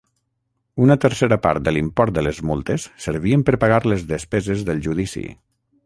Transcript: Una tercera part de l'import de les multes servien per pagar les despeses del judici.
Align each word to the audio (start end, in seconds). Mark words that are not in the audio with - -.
Una 0.85 0.95
tercera 1.03 1.37
part 1.43 1.67
de 1.67 1.73
l'import 1.77 2.15
de 2.17 2.23
les 2.29 2.39
multes 2.53 2.87
servien 3.05 3.45
per 3.51 3.59
pagar 3.65 3.81
les 3.93 4.11
despeses 4.15 4.69
del 4.73 4.87
judici. 4.89 5.29